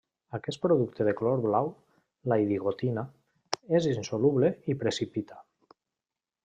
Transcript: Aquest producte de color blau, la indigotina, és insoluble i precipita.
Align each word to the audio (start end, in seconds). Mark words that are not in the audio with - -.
Aquest 0.35 0.61
producte 0.61 1.05
de 1.07 1.13
color 1.19 1.43
blau, 1.43 1.69
la 2.33 2.39
indigotina, 2.45 3.05
és 3.81 3.89
insoluble 3.95 4.53
i 4.75 4.79
precipita. 4.85 5.43